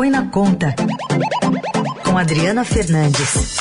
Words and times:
Põe 0.00 0.08
na 0.08 0.30
Conta, 0.30 0.74
com 2.02 2.16
Adriana 2.16 2.64
Fernandes. 2.64 3.58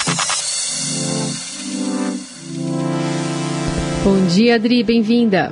Bom 4.05 4.25
dia, 4.27 4.55
Adri, 4.55 4.81
bem-vinda. 4.81 5.51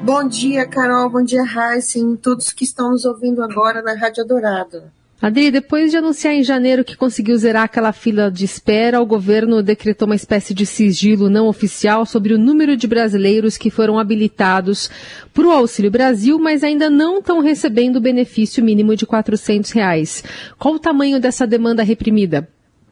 Bom 0.00 0.28
dia, 0.28 0.68
Carol, 0.68 1.10
bom 1.10 1.24
dia, 1.24 1.42
Heisen, 1.42 2.14
todos 2.14 2.52
que 2.52 2.62
estão 2.62 2.92
nos 2.92 3.04
ouvindo 3.04 3.42
agora 3.42 3.82
na 3.82 3.94
Rádio 3.94 4.24
Dourado. 4.24 4.84
Adri, 5.22 5.50
depois 5.50 5.90
de 5.90 5.98
anunciar 5.98 6.32
em 6.32 6.42
janeiro 6.42 6.82
que 6.82 6.96
conseguiu 6.96 7.36
zerar 7.36 7.64
aquela 7.64 7.92
fila 7.92 8.30
de 8.30 8.42
espera, 8.42 9.02
o 9.02 9.06
governo 9.06 9.62
decretou 9.62 10.06
uma 10.06 10.14
espécie 10.14 10.54
de 10.54 10.64
sigilo 10.64 11.28
não 11.28 11.46
oficial 11.46 12.06
sobre 12.06 12.32
o 12.32 12.38
número 12.38 12.74
de 12.74 12.86
brasileiros 12.86 13.58
que 13.58 13.70
foram 13.70 13.98
habilitados 13.98 14.90
para 15.34 15.46
o 15.46 15.50
Auxílio 15.50 15.90
Brasil, 15.90 16.38
mas 16.38 16.64
ainda 16.64 16.88
não 16.88 17.18
estão 17.18 17.40
recebendo 17.40 17.96
o 17.96 18.00
benefício 18.00 18.64
mínimo 18.64 18.96
de 18.96 19.04
400 19.04 19.70
reais. 19.72 20.24
Qual 20.58 20.76
o 20.76 20.80
tamanho 20.80 21.20
dessa 21.20 21.46
demanda 21.46 21.82
reprimida? 21.82 22.48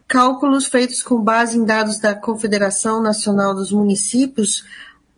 Cálculos 0.06 0.66
feitos 0.66 1.02
com 1.02 1.22
base 1.22 1.56
em 1.56 1.64
dados 1.64 1.98
da 1.98 2.14
Confederação 2.14 3.02
Nacional 3.02 3.54
dos 3.54 3.72
Municípios, 3.72 4.64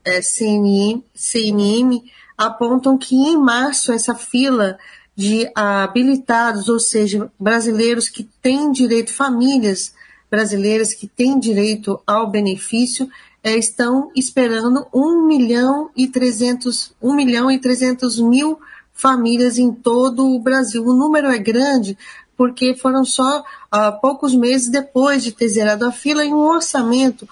CNM, 0.04 1.04
CNM, 1.12 2.04
apontam 2.38 2.96
que 2.96 3.16
em 3.16 3.36
março 3.36 3.92
essa 3.92 4.14
fila 4.14 4.78
de 5.20 5.50
habilitados, 5.54 6.70
ou 6.70 6.80
seja, 6.80 7.30
brasileiros 7.38 8.08
que 8.08 8.26
têm 8.40 8.72
direito, 8.72 9.12
famílias 9.12 9.92
brasileiras 10.30 10.94
que 10.94 11.06
têm 11.06 11.38
direito 11.38 12.00
ao 12.06 12.30
benefício, 12.30 13.06
é, 13.44 13.54
estão 13.54 14.10
esperando 14.16 14.86
1 14.94 15.26
milhão 15.26 15.90
e 15.94 16.08
300, 16.08 16.94
1 17.02 17.14
milhão 17.14 17.50
e 17.50 17.58
300 17.58 18.18
mil 18.18 18.58
famílias 18.94 19.58
em 19.58 19.70
todo 19.70 20.26
o 20.26 20.40
Brasil. 20.40 20.82
O 20.86 20.94
número 20.94 21.28
é 21.28 21.36
grande 21.36 21.98
porque 22.34 22.74
foram 22.74 23.04
só 23.04 23.40
uh, 23.40 24.00
poucos 24.00 24.34
meses 24.34 24.70
depois 24.70 25.22
de 25.22 25.32
ter 25.32 25.48
zerado 25.48 25.84
a 25.84 25.92
fila 25.92 26.24
em 26.24 26.32
um 26.32 26.46
orçamento 26.46 27.28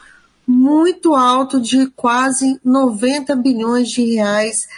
muito 0.46 1.14
alto 1.14 1.58
de 1.58 1.86
quase 1.96 2.60
90 2.62 3.34
bilhões 3.36 3.88
de 3.88 4.02
reais 4.14 4.68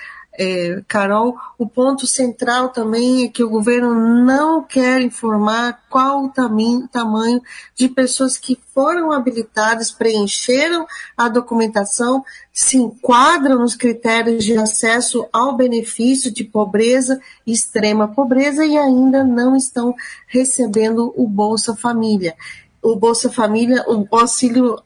é, 0.42 0.82
Carol, 0.88 1.36
o 1.58 1.68
ponto 1.68 2.06
central 2.06 2.70
também 2.70 3.24
é 3.24 3.28
que 3.28 3.44
o 3.44 3.50
governo 3.50 4.24
não 4.24 4.62
quer 4.62 5.02
informar 5.02 5.82
qual 5.90 6.24
o 6.24 6.28
tamanho, 6.30 6.88
tamanho 6.88 7.42
de 7.76 7.90
pessoas 7.90 8.38
que 8.38 8.58
foram 8.72 9.12
habilitadas, 9.12 9.92
preencheram 9.92 10.86
a 11.14 11.28
documentação, 11.28 12.24
se 12.50 12.78
enquadram 12.78 13.58
nos 13.58 13.76
critérios 13.76 14.42
de 14.42 14.56
acesso 14.56 15.28
ao 15.30 15.54
benefício 15.54 16.32
de 16.32 16.42
pobreza, 16.42 17.20
extrema 17.46 18.08
pobreza 18.08 18.64
e 18.64 18.78
ainda 18.78 19.22
não 19.22 19.54
estão 19.54 19.94
recebendo 20.26 21.12
o 21.18 21.28
Bolsa 21.28 21.76
Família 21.76 22.34
o 22.82 22.96
Bolsa 22.96 23.30
Família, 23.30 23.84
o 23.86 24.06
Auxílio 24.10 24.82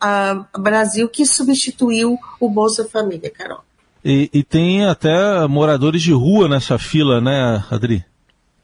Brasil, 0.59 1.09
que 1.09 1.25
substituiu 1.25 2.19
o 2.41 2.49
Bolsa 2.51 2.85
Família, 2.85 3.31
Carol. 3.31 3.63
E, 4.05 4.29
e, 4.33 4.43
tem 4.43 4.85
até 4.85 5.47
moradores 5.47 6.03
de 6.03 6.13
rua 6.13 6.47
nessa 6.47 6.79
fila, 6.79 7.21
né, 7.23 7.65
Adri? 7.71 8.05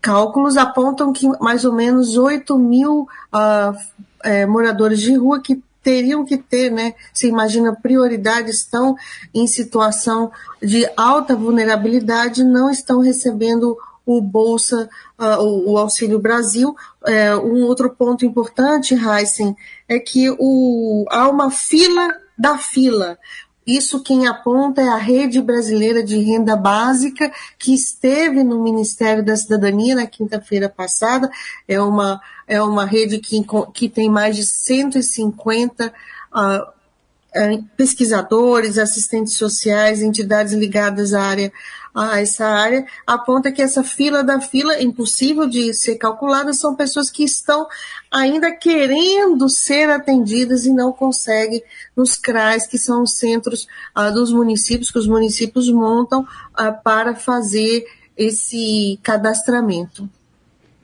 Cálculos 0.03 0.57
apontam 0.57 1.13
que 1.13 1.27
mais 1.41 1.65
ou 1.65 1.73
menos 1.73 2.17
8 2.17 2.59
mil 2.59 3.09
uh, 3.33 3.77
é, 4.23 4.45
moradores 4.45 5.01
de 5.01 5.15
rua 5.15 5.41
que 5.41 5.63
teriam 5.83 6.25
que 6.25 6.37
ter, 6.37 6.71
né? 6.71 6.95
Você 7.13 7.27
imagina, 7.29 7.75
prioridade 7.75 8.51
estão 8.51 8.95
em 9.35 9.47
situação 9.47 10.31
de 10.63 10.87
alta 10.97 11.35
vulnerabilidade, 11.35 12.45
não 12.45 12.71
estão 12.71 13.01
recebendo 13.01 13.77
o 14.05 14.21
Bolsa, 14.21 14.89
uh, 15.19 15.71
o, 15.71 15.79
Auxílio 15.79 16.19
Brasil. 16.19 16.75
É, 17.07 17.35
um 17.37 17.65
outro 17.65 17.91
ponto 17.91 18.25
importante, 18.25 18.95
Heisen, 18.95 19.57
é 19.89 19.99
que 19.99 20.31
o, 20.39 21.07
há 21.11 21.29
uma 21.29 21.51
fila 21.51 22.09
da 22.37 22.59
fila. 22.59 23.19
Isso 23.77 24.03
quem 24.03 24.27
aponta 24.27 24.83
é 24.83 24.89
a 24.89 24.97
Rede 24.97 25.41
Brasileira 25.41 26.03
de 26.03 26.19
Renda 26.19 26.57
Básica, 26.57 27.31
que 27.57 27.73
esteve 27.73 28.43
no 28.43 28.63
Ministério 28.63 29.25
da 29.25 29.37
Cidadania 29.37 29.95
na 29.95 30.07
quinta-feira 30.07 30.69
passada. 30.69 31.31
É 31.69 31.81
uma, 31.81 32.21
é 32.49 32.61
uma 32.61 32.85
rede 32.85 33.19
que, 33.19 33.41
que 33.73 33.89
tem 33.89 34.11
mais 34.11 34.35
de 34.35 34.45
150 34.45 35.87
uh, 35.87 36.80
pesquisadores, 37.77 38.79
assistentes 38.79 39.35
sociais, 39.35 40.03
entidades 40.03 40.53
ligadas 40.53 41.15
à 41.15 41.23
área 41.23 41.53
a 41.95 42.21
essa 42.21 42.47
área, 42.47 42.87
aponta 43.07 43.51
que 43.51 43.61
essa 43.61 43.83
fila 43.83 44.23
da 44.23 44.41
fila, 44.41 44.81
impossível 44.81 45.49
de 45.49 45.75
ser 45.75 45.97
calculada, 45.97 46.53
são 46.53 46.77
pessoas 46.77 47.11
que 47.11 47.25
estão 47.25 47.67
ainda 48.11 48.53
querendo 48.53 49.49
ser 49.49 49.91
atendidas 49.91 50.67
e 50.67 50.73
não 50.73 50.93
conseguem 50.93 51.63
nos 51.97 52.15
CRAs, 52.15 52.67
que 52.67 52.79
são 52.79 53.03
os 53.03 53.15
centros 53.15 53.67
ah, 53.95 54.11
dos 54.11 54.33
municípios, 54.33 54.91
que 54.91 54.99
os 54.99 55.07
municípios 55.09 55.69
montam 55.69 56.27
ah, 56.55 56.71
para 56.71 57.15
fazer 57.15 57.85
esse 58.17 58.99
cadastramento. 59.03 60.09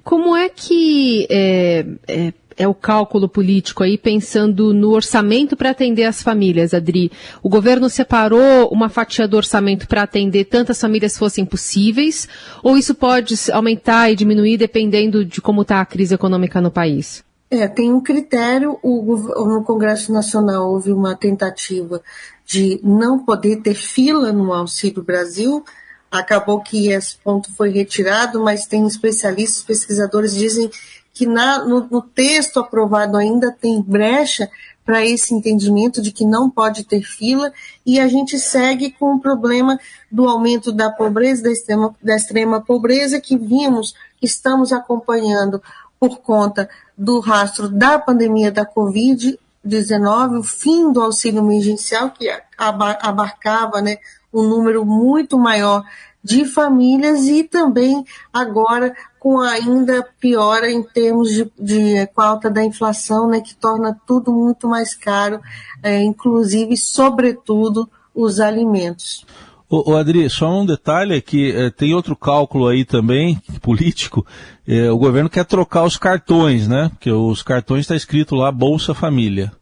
Como 0.02 0.36
é 0.36 0.48
que 0.48 1.26
é, 1.30 1.86
é 2.06 2.32
é 2.56 2.66
o 2.66 2.74
cálculo 2.74 3.28
político 3.28 3.82
aí, 3.82 3.98
pensando 3.98 4.72
no 4.72 4.90
orçamento 4.90 5.56
para 5.56 5.70
atender 5.70 6.04
as 6.04 6.22
famílias, 6.22 6.72
Adri. 6.72 7.12
O 7.42 7.48
governo 7.48 7.90
separou 7.90 8.68
uma 8.70 8.88
fatia 8.88 9.28
do 9.28 9.36
orçamento 9.36 9.86
para 9.86 10.02
atender 10.02 10.44
tantas 10.44 10.80
famílias 10.80 11.18
fossem 11.18 11.44
possíveis, 11.44 12.26
ou 12.62 12.76
isso 12.78 12.94
pode 12.94 13.34
aumentar 13.52 14.10
e 14.10 14.16
diminuir 14.16 14.56
dependendo 14.56 15.24
de 15.24 15.40
como 15.40 15.62
está 15.62 15.80
a 15.80 15.86
crise 15.86 16.14
econômica 16.14 16.60
no 16.60 16.70
país? 16.70 17.22
É, 17.50 17.68
tem 17.68 17.92
um 17.92 18.00
critério, 18.00 18.78
o, 18.82 19.16
no 19.46 19.62
Congresso 19.62 20.12
Nacional 20.12 20.72
houve 20.72 20.90
uma 20.90 21.14
tentativa 21.14 22.02
de 22.44 22.80
não 22.82 23.18
poder 23.18 23.60
ter 23.62 23.74
fila 23.74 24.32
no 24.32 24.52
Auxílio 24.52 25.02
Brasil, 25.02 25.64
acabou 26.10 26.60
que 26.60 26.88
esse 26.88 27.16
ponto 27.18 27.52
foi 27.54 27.70
retirado, 27.70 28.42
mas 28.42 28.66
tem 28.66 28.86
especialistas, 28.86 29.62
pesquisadores 29.62 30.34
dizem 30.34 30.70
que 31.16 31.26
na, 31.26 31.64
no, 31.64 31.88
no 31.90 32.02
texto 32.02 32.60
aprovado 32.60 33.16
ainda 33.16 33.50
tem 33.50 33.80
brecha 33.80 34.50
para 34.84 35.02
esse 35.02 35.34
entendimento 35.34 36.02
de 36.02 36.12
que 36.12 36.26
não 36.26 36.50
pode 36.50 36.84
ter 36.84 37.00
fila, 37.00 37.50
e 37.86 37.98
a 37.98 38.06
gente 38.06 38.38
segue 38.38 38.90
com 38.90 39.14
o 39.14 39.18
problema 39.18 39.80
do 40.12 40.28
aumento 40.28 40.70
da 40.70 40.90
pobreza, 40.90 41.44
da 41.44 41.50
extrema, 41.50 41.96
da 42.02 42.14
extrema 42.14 42.60
pobreza, 42.60 43.18
que 43.18 43.38
vimos, 43.38 43.94
estamos 44.20 44.74
acompanhando 44.74 45.62
por 45.98 46.18
conta 46.18 46.68
do 46.96 47.18
rastro 47.18 47.66
da 47.66 47.98
pandemia 47.98 48.52
da 48.52 48.66
Covid-19, 48.66 50.38
o 50.38 50.42
fim 50.42 50.92
do 50.92 51.00
auxílio 51.00 51.38
emergencial, 51.38 52.10
que 52.10 52.30
abarcava 52.58 53.80
né, 53.80 53.96
um 54.30 54.42
número 54.42 54.84
muito 54.84 55.38
maior 55.38 55.82
de 56.26 56.44
famílias 56.44 57.24
e 57.26 57.44
também 57.44 58.04
agora 58.32 58.92
com 59.20 59.38
ainda 59.40 60.04
piora 60.20 60.70
em 60.70 60.82
termos 60.82 61.30
de, 61.30 61.50
de 61.56 62.08
alta 62.16 62.50
da 62.50 62.64
inflação, 62.64 63.28
né, 63.28 63.40
que 63.40 63.54
torna 63.54 63.96
tudo 64.06 64.32
muito 64.32 64.68
mais 64.68 64.92
caro, 64.94 65.40
é, 65.82 66.02
inclusive, 66.02 66.76
sobretudo, 66.76 67.88
os 68.12 68.40
alimentos. 68.40 69.24
O, 69.68 69.92
o 69.92 69.96
Adri, 69.96 70.28
só 70.28 70.48
um 70.48 70.66
detalhe 70.66 71.14
é 71.16 71.20
que 71.20 71.52
é, 71.52 71.70
tem 71.70 71.94
outro 71.94 72.16
cálculo 72.16 72.66
aí 72.66 72.84
também, 72.84 73.40
político, 73.62 74.26
é, 74.66 74.90
o 74.90 74.98
governo 74.98 75.30
quer 75.30 75.44
trocar 75.44 75.84
os 75.84 75.96
cartões, 75.96 76.66
né, 76.66 76.88
porque 76.90 77.10
os 77.10 77.42
cartões 77.42 77.82
está 77.82 77.94
escrito 77.94 78.34
lá 78.34 78.50
Bolsa 78.50 78.94
Família. 78.94 79.52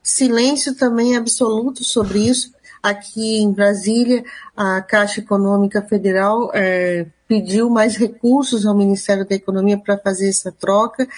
Silêncio 0.00 0.76
também 0.76 1.16
absoluto 1.16 1.82
sobre 1.82 2.20
isso 2.20 2.54
Aqui 2.84 3.38
em 3.38 3.50
Brasília, 3.50 4.22
a 4.54 4.82
Caixa 4.82 5.20
Econômica 5.20 5.80
Federal 5.80 6.50
é, 6.52 7.06
pediu 7.26 7.70
mais 7.70 7.96
recursos 7.96 8.66
ao 8.66 8.76
Ministério 8.76 9.26
da 9.26 9.34
Economia 9.34 9.78
para 9.78 9.96
fazer 9.96 10.28
essa 10.28 10.52
troca. 10.52 11.08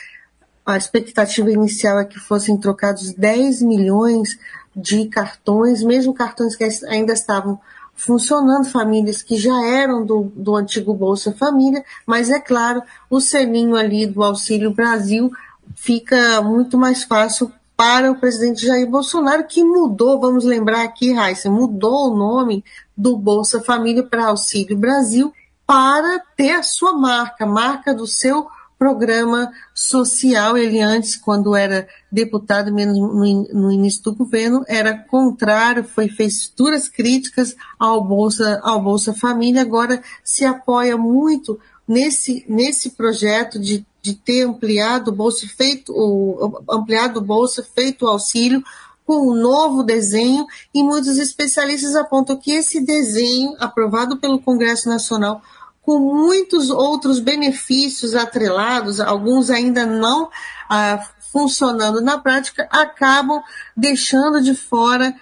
A 0.65 0.77
expectativa 0.77 1.51
inicial 1.51 1.99
é 1.99 2.05
que 2.05 2.21
fossem 2.21 2.57
trocados 2.57 3.13
10 3.13 3.63
milhões 3.63 4.39
de 4.77 5.07
cartões, 5.07 5.83
mesmo 5.83 6.15
cartões 6.15 6.55
que 6.55 6.63
ainda 6.87 7.13
estavam 7.13 7.59
funcionando, 7.97 8.71
famílias 8.71 9.21
que 9.21 9.37
já 9.37 9.67
eram 9.67 10.07
do, 10.07 10.31
do 10.37 10.55
antigo 10.55 10.95
Bolsa 10.95 11.33
Família, 11.33 11.85
mas 12.07 12.31
é 12.31 12.39
claro, 12.39 12.81
o 13.11 13.21
selinho 13.21 13.75
ali 13.75 14.07
do 14.07 14.23
Auxílio 14.23 14.71
Brasil 14.71 15.33
fica 15.75 16.41
muito 16.43 16.79
mais 16.79 17.03
fácil 17.03 17.51
para 17.77 18.11
o 18.11 18.19
presidente 18.19 18.67
Jair 18.67 18.89
Bolsonaro, 18.89 19.47
que 19.47 19.63
mudou, 19.63 20.19
vamos 20.19 20.45
lembrar 20.45 20.83
aqui, 20.83 21.13
Raíssa, 21.13 21.51
mudou 21.51 22.11
o 22.11 22.17
nome 22.17 22.65
do 22.97 23.17
Bolsa 23.17 23.61
Família 23.61 24.03
para 24.03 24.29
Auxílio 24.29 24.77
Brasil 24.77 25.33
para 25.67 26.21
ter 26.37 26.53
a 26.53 26.63
sua 26.63 26.93
marca, 26.93 27.45
marca 27.45 27.93
do 27.93 28.07
seu 28.07 28.47
programa 28.79 29.51
social. 29.75 30.57
Ele 30.57 30.81
antes, 30.81 31.17
quando 31.17 31.55
era 31.55 31.87
deputado, 32.11 32.73
menos 32.73 32.99
no, 32.99 33.71
início 33.71 34.03
do 34.05 34.15
governo, 34.15 34.65
era 34.69 34.97
contrário, 34.97 35.85
foi 35.85 36.09
fez 36.09 36.53
duras 36.57 36.89
críticas 36.89 37.55
ao 37.79 38.03
Bolsa, 38.03 38.61
ao 38.63 38.81
Bolsa 38.81 39.13
Família, 39.13 39.63
agora 39.63 40.03
se 40.25 40.45
apoia 40.45 40.97
muito 40.97 41.59
nesse, 41.87 42.45
nesse 42.49 42.91
projeto 42.91 43.59
de 43.59 43.85
de 44.07 44.15
ter 44.15 44.43
ampliado 44.43 45.11
o 45.11 45.15
bolsa 45.15 45.49
feito, 45.49 45.93
o, 45.93 46.63
ampliado 46.71 47.19
o 47.19 47.23
bolsa, 47.23 47.67
feito 47.75 48.05
o 48.05 48.09
auxílio 48.09 48.63
com 49.05 49.31
um 49.31 49.35
novo 49.35 49.83
desenho, 49.83 50.47
e 50.75 50.83
muitos 50.83 51.17
especialistas 51.19 51.95
apontam 51.95 52.37
que 52.37 52.53
esse 52.53 52.81
desenho, 52.81 53.55
aprovado 53.61 54.17
pelo 54.17 54.41
Congresso 54.41 54.89
Nacional, 54.89 55.43
com 55.81 55.99
muitos 55.99 56.71
outros 56.71 57.21
benefícios 57.21 58.15
atrelados, 58.17 58.99
alguns 58.99 59.51
ainda 59.51 59.87
não 59.87 60.29
ah, 60.69 61.05
funcionando 61.33 62.01
na 62.01 62.19
prática, 62.19 62.67
acabam 62.71 63.43
deixando 63.77 64.41
de 64.41 64.55
fora 64.55 65.15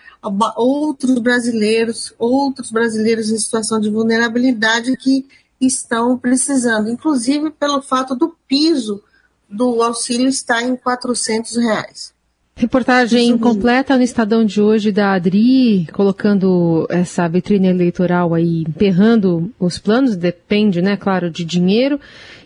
outros 0.56 1.19
brasileiros, 1.19 2.14
outros 2.19 2.70
brasileiros 2.70 3.30
em 3.30 3.37
situação 3.37 3.78
de 3.78 3.90
vulnerabilidade 3.90 4.96
que 4.96 5.26
estão 5.66 6.19
precisando, 6.19 6.90
inclusive 6.90 7.50
pelo 7.50 7.82
fato 7.82 8.14
do 8.14 8.34
piso 8.46 9.02
do 9.49 9.82
auxílio 9.82 10.28
estar 10.28 10.62
em 10.62 10.76
400 10.76 11.56
reais. 11.56 12.14
Reportagem 12.56 13.37
completa 13.37 13.96
no 13.96 14.02
Estadão 14.05 14.44
de 14.44 14.62
hoje 14.62 14.93
da 14.93 15.14
Adri, 15.14 15.88
colocando 15.93 16.87
essa 16.88 17.26
vitrine 17.26 17.66
eleitoral 17.66 18.32
aí, 18.32 18.62
emperrando 18.62 19.52
os 19.58 19.76
planos, 19.76 20.14
depende, 20.14 20.81
né, 20.81 20.96
claro, 20.96 21.31
de 21.31 21.44
dinheiro, 21.44 21.99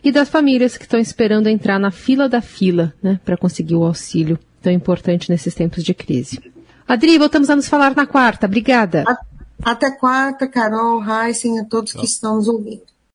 e 0.03 0.11
das 0.11 0.31
famílias 0.31 0.79
que 0.79 0.85
estão 0.85 0.99
esperando 0.99 1.47
entrar 1.47 1.79
na 1.79 1.91
fila 1.91 2.26
da 2.26 2.41
fila, 2.41 2.94
né, 3.03 3.20
para 3.23 3.37
conseguir 3.37 3.75
o 3.75 3.85
auxílio 3.85 4.38
tão 4.62 4.73
importante 4.73 5.29
nesses 5.29 5.55
tempos 5.55 5.85
de 5.85 5.93
crise. 5.93 6.41
Adri, 6.87 7.19
voltamos 7.19 7.50
a 7.50 7.56
nos 7.56 7.69
falar 7.69 7.94
na 7.94 8.06
quarta. 8.06 8.47
Obrigada. 8.47 9.05
Até 9.62 9.91
quarta, 9.91 10.49
Carol, 10.49 11.03
Heisen, 11.05 11.61
a 11.61 11.65
todos 11.65 11.93
que 11.93 12.06
estão 12.06 12.37
nos 12.37 12.49
ouvindo. 12.49 12.82